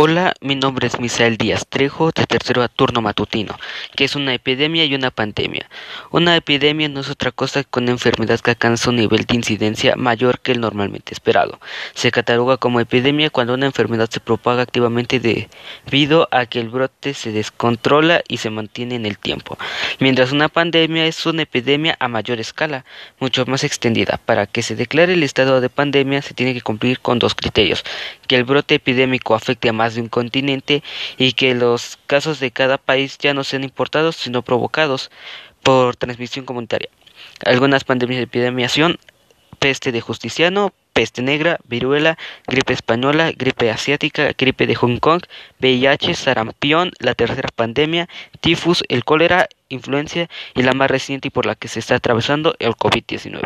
[0.00, 3.58] Hola, mi nombre es Misael Díaz Trejo, de tercero turno matutino,
[3.96, 5.68] que es una epidemia y una pandemia.
[6.12, 9.96] Una epidemia no es otra cosa que una enfermedad que alcanza un nivel de incidencia
[9.96, 11.58] mayor que el normalmente esperado.
[11.94, 17.12] Se cataloga como epidemia cuando una enfermedad se propaga activamente debido a que el brote
[17.12, 19.58] se descontrola y se mantiene en el tiempo,
[19.98, 22.84] mientras una pandemia es una epidemia a mayor escala,
[23.18, 24.20] mucho más extendida.
[24.24, 27.82] Para que se declare el estado de pandemia se tiene que cumplir con dos criterios,
[28.28, 30.82] que el brote epidémico afecte a de un continente
[31.16, 35.10] y que los casos de cada país ya no sean importados sino provocados
[35.62, 36.88] por transmisión comunitaria.
[37.44, 38.98] Algunas pandemias de epidemiación,
[39.58, 42.18] peste de Justiciano, peste negra, viruela,
[42.48, 45.22] gripe española, gripe asiática, gripe de Hong Kong,
[45.60, 48.08] VIH, sarampión, la tercera pandemia,
[48.40, 52.56] tifus, el cólera, influencia y la más reciente y por la que se está atravesando
[52.58, 53.42] el COVID-19.